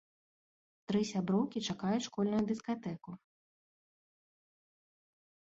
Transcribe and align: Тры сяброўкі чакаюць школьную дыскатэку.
Тры 0.91 1.01
сяброўкі 1.09 1.63
чакаюць 1.73 2.07
школьную 2.07 2.41
дыскатэку. 2.53 3.15